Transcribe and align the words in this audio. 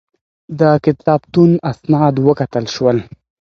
د 0.59 0.61
کتابتون 0.85 1.51
اسناد 1.71 2.15
وکتل 2.27 2.65
شول. 2.73 2.97